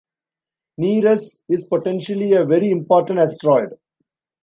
Nereus 0.79 1.41
is 1.47 1.63
potentially 1.67 2.33
a 2.33 2.43
very 2.43 2.71
important 2.71 3.19
asteroid. 3.19 3.77